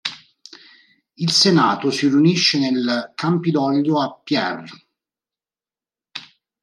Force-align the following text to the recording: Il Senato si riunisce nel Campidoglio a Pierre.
Il 1.17 1.29
Senato 1.31 1.91
si 1.91 2.07
riunisce 2.07 2.57
nel 2.57 3.11
Campidoglio 3.13 4.01
a 4.01 4.11
Pierre. 4.15 4.65